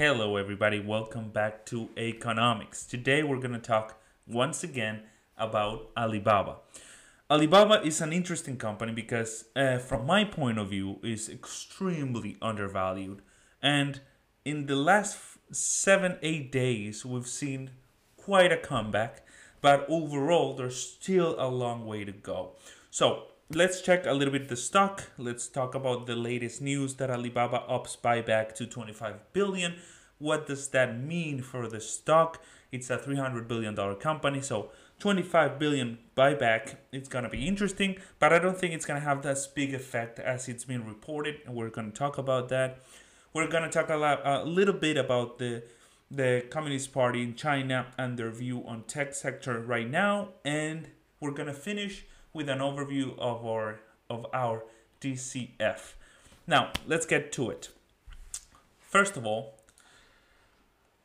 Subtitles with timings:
[0.00, 0.80] Hello, everybody.
[0.80, 2.88] Welcome back to Aconomics.
[2.88, 5.02] Today, we're going to talk once again
[5.36, 6.56] about Alibaba.
[7.30, 13.20] Alibaba is an interesting company because, uh, from my point of view, is extremely undervalued.
[13.60, 14.00] And
[14.42, 15.18] in the last
[15.52, 17.72] seven, eight days, we've seen
[18.16, 19.26] quite a comeback.
[19.60, 22.52] But overall, there's still a long way to go.
[22.90, 25.10] So let's check a little bit the stock.
[25.18, 29.76] Let's talk about the latest news that Alibaba ups buyback to 25 billion.
[30.18, 32.40] What does that mean for the stock?
[32.70, 36.76] It's a 300 billion dollar company, so 25 billion buyback.
[36.92, 40.48] It's gonna be interesting, but I don't think it's gonna have that big effect as
[40.48, 42.78] it's been reported, and we're gonna talk about that.
[43.32, 45.64] We're gonna talk a, lot, a little bit about the
[46.12, 50.88] the Communist Party in China and their view on tech sector right now, and
[51.20, 54.64] we're gonna finish with an overview of our of our
[55.00, 55.94] DCF.
[56.46, 57.70] Now, let's get to it.
[58.80, 59.54] First of all,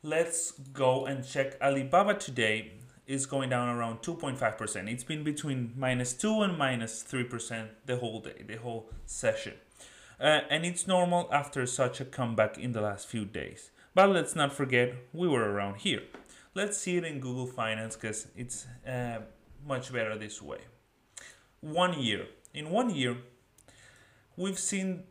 [0.01, 2.73] let's go and check Alibaba today
[3.05, 4.91] is going down around 2.5%.
[4.91, 9.53] It's been between minus 2 and minus 3% the whole day, the whole session.
[10.19, 13.69] Uh, and it's normal after such a comeback in the last few days.
[13.93, 16.01] But let's not forget we were around here.
[16.55, 19.19] Let's see it in Google Finance because it's uh,
[19.63, 20.59] much better this way
[21.65, 22.27] one year.
[22.53, 23.17] In one year,
[24.37, 25.03] we've seen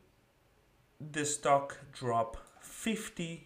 [1.00, 3.40] the stock drop 50%.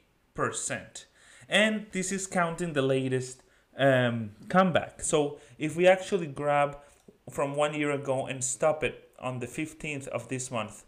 [1.48, 3.42] And this is counting the latest
[3.78, 5.02] um, comeback.
[5.02, 6.76] So if we actually grab
[7.30, 10.84] from one year ago and stop it on the 15th of this month,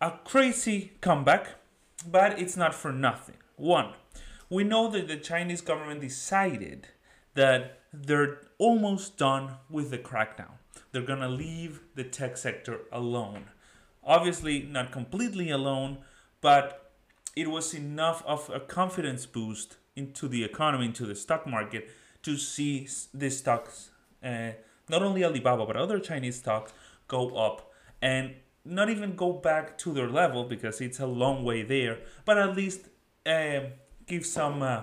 [0.00, 1.48] A crazy comeback,
[2.08, 3.38] but it's not for nothing.
[3.56, 3.94] One,
[4.50, 6.88] we know that the Chinese government decided
[7.34, 10.58] that they're almost done with the crackdown.
[10.90, 13.46] They're gonna leave the tech sector alone.
[14.04, 15.98] Obviously, not completely alone,
[16.42, 16.81] but
[17.36, 21.90] it was enough of a confidence boost into the economy, into the stock market,
[22.22, 23.90] to see the stocks,
[24.24, 24.50] uh,
[24.88, 26.72] not only Alibaba but other Chinese stocks,
[27.08, 28.34] go up and
[28.64, 32.54] not even go back to their level because it's a long way there, but at
[32.56, 32.88] least
[33.26, 33.60] uh,
[34.06, 34.62] give some.
[34.62, 34.82] Uh,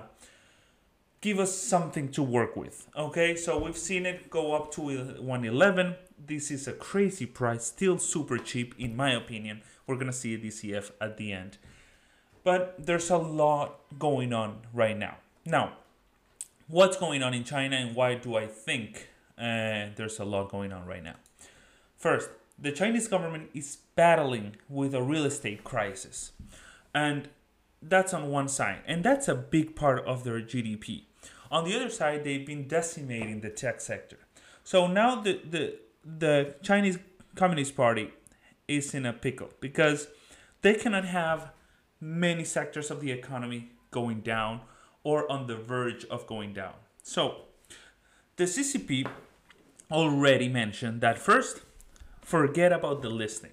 [1.20, 2.88] give us something to work with.
[2.96, 5.94] Okay, so we've seen it go up to 111.
[6.18, 9.62] This is a crazy price, still super cheap in my opinion.
[9.86, 11.58] We're gonna see a DCF at the end.
[12.44, 15.16] But there's a lot going on right now.
[15.44, 15.72] Now,
[16.68, 19.08] what's going on in China and why do I think
[19.38, 21.16] uh, there's a lot going on right now?
[21.96, 26.32] First, the Chinese government is battling with a real estate crisis.
[26.94, 27.28] And
[27.82, 28.80] that's on one side.
[28.86, 31.04] And that's a big part of their GDP.
[31.50, 34.18] On the other side, they've been decimating the tech sector.
[34.62, 36.98] So now the, the, the Chinese
[37.34, 38.12] Communist Party
[38.68, 40.08] is in a pickle because
[40.62, 41.50] they cannot have
[42.00, 44.60] many sectors of the economy going down
[45.02, 46.74] or on the verge of going down.
[47.02, 47.42] So,
[48.36, 49.06] the CCP
[49.90, 51.62] already mentioned that first,
[52.20, 53.50] forget about the listing.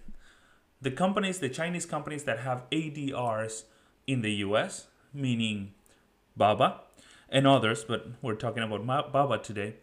[0.81, 3.63] The companies, the Chinese companies that have ADRs
[4.05, 5.73] in the US, meaning
[6.35, 6.81] Baba
[7.29, 9.75] and others, but we're talking about Baba today,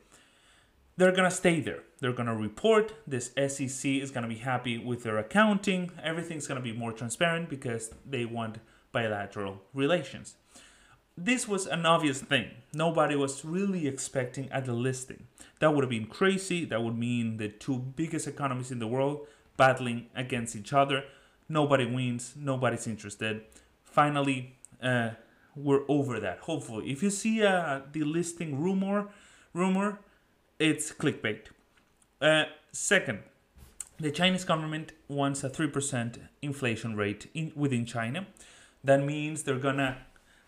[0.96, 1.82] they're gonna stay there.
[2.00, 2.94] They're gonna report.
[3.06, 5.90] This SEC is gonna be happy with their accounting.
[6.02, 8.58] Everything's gonna be more transparent because they want
[8.92, 10.36] bilateral relations.
[11.16, 12.50] This was an obvious thing.
[12.72, 15.26] Nobody was really expecting at the listing.
[15.60, 16.64] That would have been crazy.
[16.64, 19.26] That would mean the two biggest economies in the world
[19.56, 21.04] battling against each other.
[21.48, 22.34] Nobody wins.
[22.36, 23.42] Nobody's interested.
[23.84, 25.10] Finally, uh,
[25.54, 26.40] we're over that.
[26.40, 29.08] Hopefully, if you see a delisting rumor,
[29.52, 30.00] rumor,
[30.58, 31.46] it's clickbait.
[32.20, 33.20] Uh, second,
[33.98, 38.26] the Chinese government wants a 3% inflation rate in, within China.
[38.82, 39.98] That means they're gonna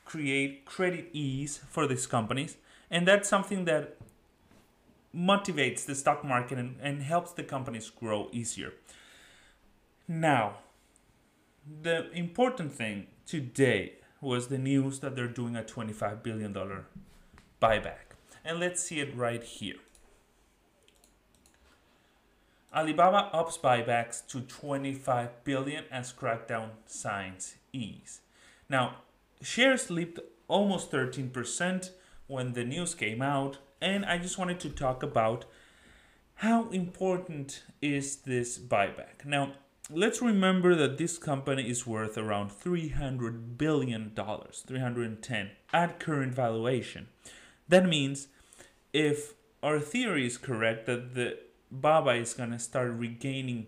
[0.04, 2.56] create credit ease for these companies,
[2.90, 3.96] and that's something that
[5.14, 8.72] motivates the stock market and, and helps the companies grow easier.
[10.06, 10.58] Now,
[11.82, 16.54] the important thing today was the news that they're doing a $25 billion
[17.60, 18.14] buyback.
[18.44, 19.76] And let's see it right here.
[22.76, 28.20] Alibaba ups buybacks to 25 billion as crackdown signs ease.
[28.68, 28.96] Now,
[29.40, 31.90] shares leaped almost 13%
[32.26, 35.46] when the news came out, and I just wanted to talk about
[36.34, 39.24] how important is this buyback.
[39.24, 39.52] Now,
[39.90, 47.08] let's remember that this company is worth around 300 billion dollars, 310 at current valuation.
[47.68, 48.28] That means
[48.92, 49.32] if
[49.62, 51.38] our theory is correct that the
[51.80, 53.66] Baba is going to start regaining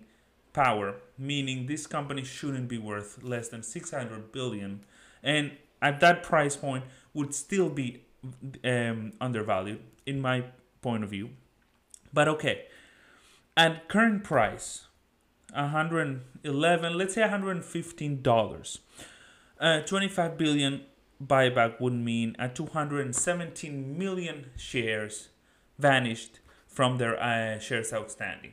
[0.53, 4.85] power, meaning this company shouldn't be worth less than 600 billion
[5.23, 6.85] and at that price point
[7.15, 8.03] would still be
[8.65, 10.45] um, undervalued in my
[10.83, 11.31] point of view.
[12.13, 12.67] But okay,
[13.57, 14.87] at current price,
[15.55, 18.81] 111, let's say 115 dollars,
[19.61, 20.83] uh, 25 billion
[21.25, 25.29] buyback would mean a 217 million shares
[25.79, 26.39] vanished
[26.79, 28.53] from their uh, shares outstanding.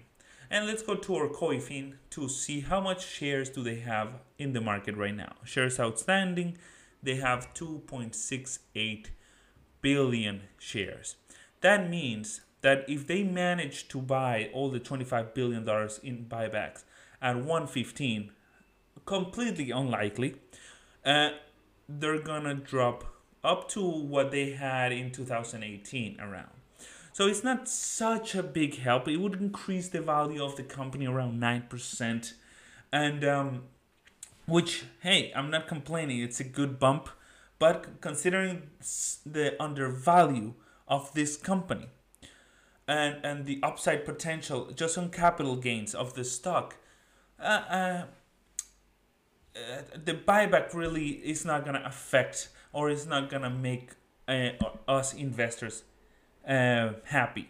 [0.49, 4.51] And let's go to our Koyfin to see how much shares do they have in
[4.53, 5.33] the market right now.
[5.43, 6.57] Shares outstanding,
[7.03, 9.09] they have 2.68
[9.79, 11.17] billion shares.
[11.61, 16.83] That means that if they manage to buy all the 25 billion dollars in buybacks
[17.21, 18.31] at 115,
[19.05, 20.33] completely unlikely,
[21.05, 21.29] uh,
[21.87, 23.03] they're gonna drop
[23.43, 26.49] up to what they had in 2018 around.
[27.15, 29.07] So it's not such a big help.
[29.07, 32.33] It would increase the value of the company around 9%.
[32.91, 33.63] And, um,
[34.45, 36.19] which, hey, I'm not complaining.
[36.19, 37.07] It's a good bump.
[37.57, 38.63] But considering
[39.25, 40.55] the undervalue
[40.89, 41.87] of this company
[42.85, 46.75] and, and the upside potential just on capital gains of the stock,
[47.39, 48.03] uh, uh,
[49.55, 53.91] uh, the buyback really is not going to affect or is not going to make
[54.27, 54.49] uh,
[54.85, 55.83] us investors
[56.47, 57.49] uh, happy.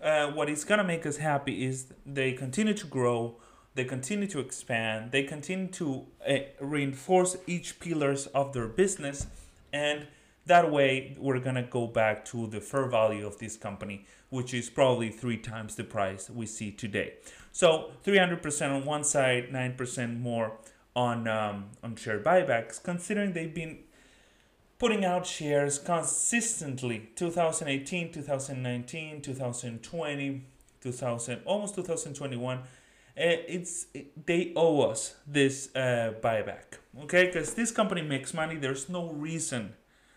[0.00, 3.36] Uh, what is gonna make us happy is they continue to grow,
[3.74, 9.26] they continue to expand, they continue to uh, reinforce each pillars of their business,
[9.72, 10.06] and
[10.44, 14.68] that way we're gonna go back to the fair value of this company, which is
[14.70, 17.14] probably three times the price we see today.
[17.52, 20.52] So 300% on one side, 9% more
[20.94, 23.78] on um, on share buybacks, considering they've been
[24.78, 30.44] putting out shares consistently 2018 2019 2020
[30.80, 32.62] 2000 almost 2021 uh,
[33.16, 37.26] it's it, they owe us this uh, buyback okay?
[37.26, 39.74] Because this company makes money there's no reason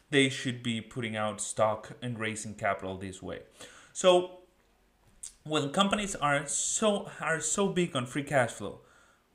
[0.09, 3.41] they should be putting out stock and raising capital this way.
[3.93, 4.39] So
[5.43, 8.81] when companies are so are so big on free cash flow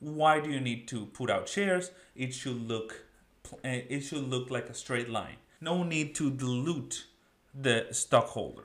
[0.01, 1.91] why do you need to put out shares?
[2.15, 3.07] It should look
[3.63, 5.37] it should look like a straight line.
[5.61, 7.07] No need to dilute
[7.55, 8.65] the stockholder.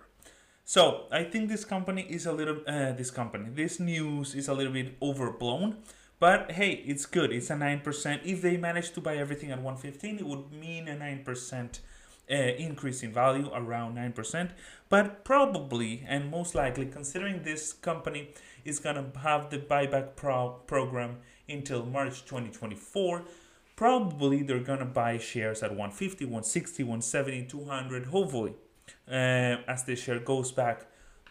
[0.65, 4.53] So I think this company is a little, uh, this company, this news is a
[4.53, 5.77] little bit overblown.
[6.19, 7.31] But hey, it's good.
[7.31, 8.19] It's a 9%.
[8.25, 11.79] If they manage to buy everything at 115, it would mean a 9%
[12.29, 14.51] uh, increase in value, around 9%.
[14.89, 18.29] But probably and most likely, considering this company
[18.65, 21.17] is going to have the buyback pro- program
[21.47, 23.23] until March 2024,
[23.79, 28.53] probably they're gonna buy shares at 150 160 170 200 hopefully
[29.07, 29.11] uh,
[29.73, 30.85] as the share goes back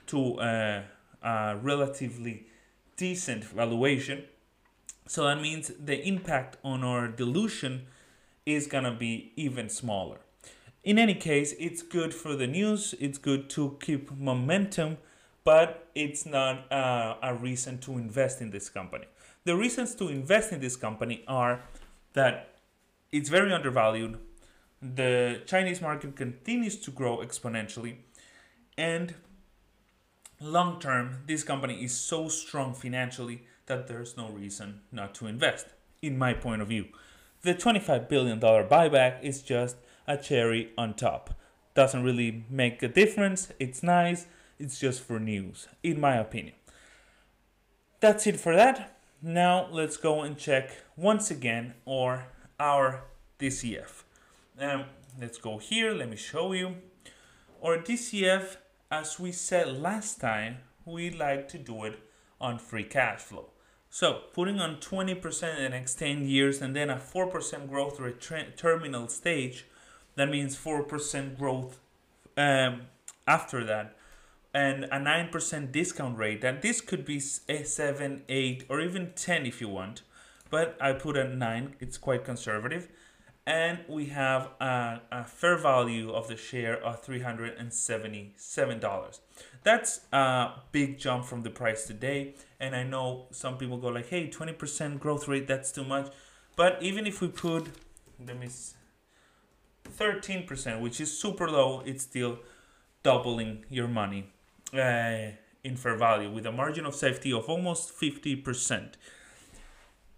[0.07, 0.83] to uh,
[1.23, 2.47] a relatively
[2.97, 4.25] decent valuation.
[5.07, 7.87] So that means the impact on our dilution
[8.47, 10.21] is gonna be even smaller.
[10.83, 14.97] In any case it's good for the news it's good to keep momentum
[15.45, 19.05] but it's not uh, a reason to invest in this company.
[19.45, 21.61] The reasons to invest in this company are
[22.12, 22.56] that
[23.12, 24.18] it's very undervalued.
[24.80, 27.96] The Chinese market continues to grow exponentially.
[28.76, 29.14] And
[30.40, 35.66] long term, this company is so strong financially that there's no reason not to invest,
[36.00, 36.86] in my point of view.
[37.42, 41.34] The $25 billion buyback is just a cherry on top.
[41.74, 43.52] Doesn't really make a difference.
[43.60, 44.26] It's nice.
[44.58, 46.54] It's just for news, in my opinion.
[48.00, 48.98] That's it for that.
[49.20, 52.28] Now let's go and check once again our
[52.60, 53.02] our
[53.40, 54.04] DCF.
[54.60, 54.84] Um,
[55.20, 56.76] let's go here, let me show you.
[57.60, 58.58] Our DCF,
[58.92, 61.98] as we said last time, we like to do it
[62.40, 63.50] on free cash flow.
[63.90, 68.56] So putting on 20% in the next 10 years and then a 4% growth rate
[68.56, 69.66] terminal stage,
[70.14, 71.80] that means 4% growth
[72.37, 72.82] um,
[73.26, 73.96] after that.
[74.58, 76.42] And a 9% discount rate.
[76.42, 80.02] And this could be a eh, 7, 8, or even 10 if you want.
[80.50, 82.88] But I put a 9, it's quite conservative.
[83.46, 89.20] And we have a, a fair value of the share of $377.
[89.62, 92.34] That's a big jump from the price today.
[92.58, 96.10] And I know some people go like, hey, 20% growth rate, that's too much.
[96.56, 97.68] But even if we put,
[98.26, 98.48] let me
[99.84, 102.40] 13%, which is super low, it's still
[103.04, 104.32] doubling your money
[104.75, 105.32] uh,
[105.64, 108.94] in fair value with a margin of safety of almost 50%.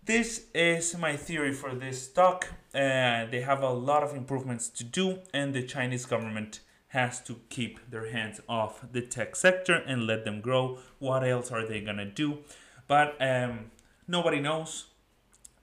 [0.05, 2.49] This is my theory for this stock.
[2.75, 7.37] Uh, they have a lot of improvements to do, and the Chinese government has to
[7.49, 10.79] keep their hands off the tech sector and let them grow.
[10.99, 12.39] What else are they gonna do?
[12.89, 13.71] But um,
[14.09, 14.87] nobody knows.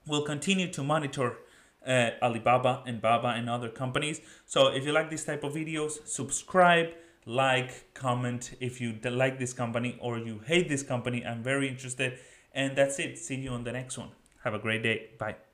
[0.06, 1.38] We'll continue to monitor
[1.86, 4.22] uh, Alibaba and Baba and other companies.
[4.46, 6.94] So if you like this type of videos, subscribe,
[7.28, 11.24] like, comment if you like this company or you hate this company.
[11.24, 12.18] I'm very interested.
[12.54, 13.20] And that's it.
[13.20, 14.10] See you on the next one.
[14.44, 15.10] Have a great day.
[15.20, 15.47] Bye.